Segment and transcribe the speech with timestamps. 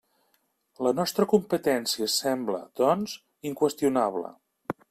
[0.85, 3.17] La nostra competència sembla, doncs,
[3.51, 4.37] inqüestionable.